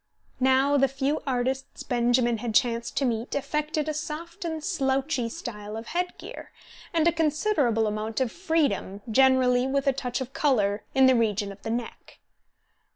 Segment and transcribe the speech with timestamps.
[0.39, 5.77] Now the few artists Benjamin had chanced to meet affected a soft and slouchy style
[5.77, 6.49] of head gear,
[6.91, 11.51] and a considerable amount of freedom, generally with a touch of colour, in the region
[11.51, 12.17] of the neck.